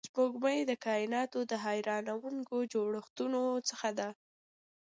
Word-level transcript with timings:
سپوږمۍ 0.07 0.59
د 0.65 0.71
کایناتو 0.85 1.39
د 1.51 1.53
حیرانونکو 1.65 2.55
جوړښتونو 2.73 3.41
څخه 3.69 3.89
ده 3.99 4.09